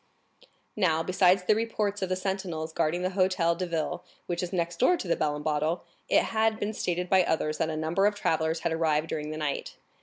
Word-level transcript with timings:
Now, 0.75 1.03
besides 1.03 1.43
the 1.43 1.53
reports 1.53 2.01
of 2.01 2.09
the 2.09 2.15
sentinels 2.15 2.73
guarding 2.73 3.03
the 3.03 3.09
Hôtel 3.11 3.55
de 3.55 3.67
Ville, 3.67 4.03
which 4.25 4.41
is 4.41 4.51
next 4.51 4.79
door 4.79 4.97
to 4.97 5.07
the 5.07 5.15
Bell 5.15 5.35
and 5.35 5.43
Bottle, 5.45 5.83
it 6.09 6.23
had 6.23 6.59
been 6.59 6.73
stated 6.73 7.07
by 7.07 7.21
others 7.23 7.59
that 7.59 7.69
a 7.69 7.77
number 7.77 8.07
of 8.07 8.15
travellers 8.15 8.61
had 8.61 8.71
arrived 8.73 9.09
during 9.09 9.29
the 9.29 9.37
night. 9.37 9.75